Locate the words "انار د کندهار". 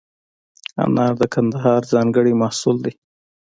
0.83-1.81